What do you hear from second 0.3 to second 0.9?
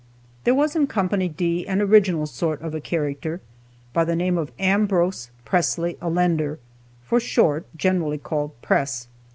There was in